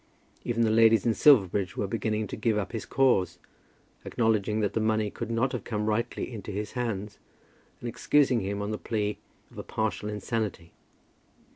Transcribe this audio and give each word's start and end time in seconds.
Even 0.43 0.63
the 0.63 0.71
ladies 0.71 1.05
in 1.05 1.13
Silverbridge 1.13 1.77
were 1.77 1.85
beginning 1.85 2.25
to 2.25 2.35
give 2.35 2.57
up 2.57 2.71
his 2.71 2.87
cause, 2.87 3.37
acknowledging 4.03 4.59
that 4.61 4.73
the 4.73 4.79
money 4.79 5.11
could 5.11 5.29
not 5.29 5.51
have 5.51 5.63
come 5.63 5.85
rightfully 5.85 6.33
into 6.33 6.49
his 6.49 6.71
hands, 6.71 7.19
and 7.79 7.87
excusing 7.87 8.39
him 8.39 8.63
on 8.63 8.71
the 8.71 8.79
plea 8.79 9.19
of 9.55 9.67
partial 9.67 10.09
insanity. 10.09 10.73